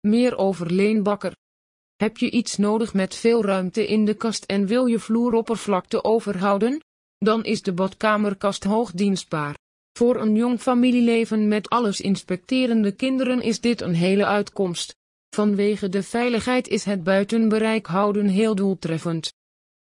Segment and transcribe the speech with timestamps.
[0.00, 1.36] Meer over Leen Bakker.
[1.96, 6.80] Heb je iets nodig met veel ruimte in de kast en wil je vloeroppervlakte overhouden?
[7.18, 9.58] Dan is de badkamerkast hoogdienstbaar.
[9.92, 14.96] Voor een jong familieleven met alles inspecterende kinderen is dit een hele uitkomst.
[15.34, 19.32] Vanwege de veiligheid is het buiten bereik houden heel doeltreffend.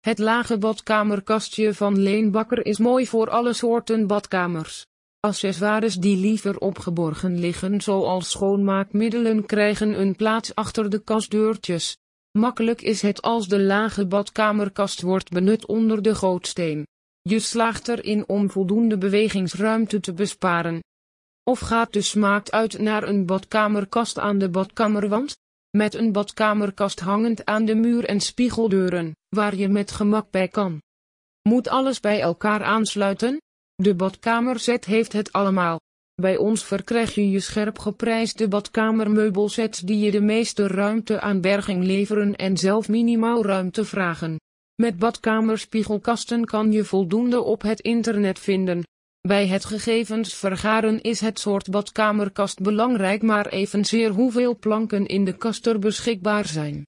[0.00, 4.86] Het lage badkamerkastje van Leenbakker is mooi voor alle soorten badkamers.
[5.20, 11.96] Accessoires die liever opgeborgen liggen zoals schoonmaakmiddelen krijgen een plaats achter de kastdeurtjes.
[12.38, 16.86] Makkelijk is het als de lage badkamerkast wordt benut onder de gootsteen.
[17.22, 20.82] Je slaagt erin om voldoende bewegingsruimte te besparen.
[21.44, 25.36] Of gaat de smaak uit naar een badkamerkast aan de badkamerwand?
[25.70, 30.82] Met een badkamerkast hangend aan de muur en spiegeldeuren, waar je met gemak bij kan.
[31.42, 33.38] Moet alles bij elkaar aansluiten?
[33.82, 35.80] De badkamerzet heeft het allemaal.
[36.14, 41.84] Bij ons verkrijg je je scherp geprijsde badkamermeubelsets die je de meeste ruimte aan berging
[41.84, 44.36] leveren en zelf minimaal ruimte vragen.
[44.74, 48.82] Met badkamerspiegelkasten kan je voldoende op het internet vinden.
[49.20, 55.36] Bij het gegevens vergaren is het soort badkamerkast belangrijk maar evenzeer hoeveel planken in de
[55.36, 56.86] kast er beschikbaar zijn.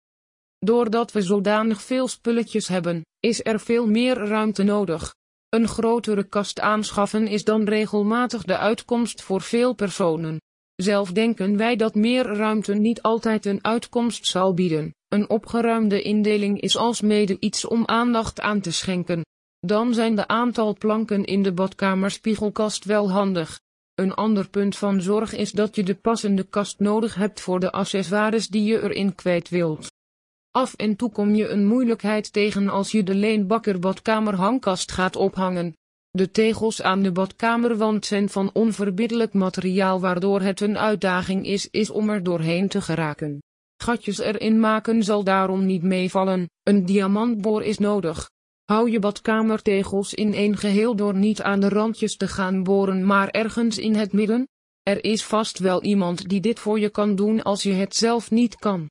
[0.59, 5.15] Doordat we zodanig veel spulletjes hebben, is er veel meer ruimte nodig.
[5.51, 10.41] Een grotere kast aanschaffen is dan regelmatig de uitkomst voor veel personen.
[10.77, 14.95] Zelf denken wij dat meer ruimte niet altijd een uitkomst zal bieden.
[15.09, 19.25] Een opgeruimde indeling is alsmede iets om aandacht aan te schenken.
[19.61, 23.61] Dan zijn de aantal planken in de badkamerspiegelkast wel handig.
[23.95, 27.73] Een ander punt van zorg is dat je de passende kast nodig hebt voor de
[27.73, 29.87] accessoires die je erin kwijt wilt.
[30.51, 35.77] Af en toe kom je een moeilijkheid tegen als je de Leenbakker badkamerhangkast gaat ophangen.
[36.11, 41.91] De tegels aan de badkamerwand zijn van onverbiddelijk materiaal waardoor het een uitdaging is, is
[41.91, 43.43] om er doorheen te geraken.
[43.77, 48.31] Gatjes erin maken zal daarom niet meevallen, een diamantboor is nodig.
[48.65, 53.29] Hou je badkamertegels in één geheel door niet aan de randjes te gaan boren maar
[53.29, 54.49] ergens in het midden.
[54.83, 58.31] Er is vast wel iemand die dit voor je kan doen als je het zelf
[58.31, 58.89] niet kan.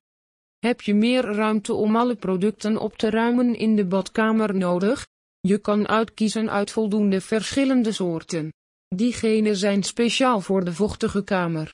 [0.60, 5.08] Heb je meer ruimte om alle producten op te ruimen in de badkamer nodig?
[5.40, 8.54] Je kan uitkiezen uit voldoende verschillende soorten.
[8.96, 11.74] Diegene zijn speciaal voor de vochtige kamer.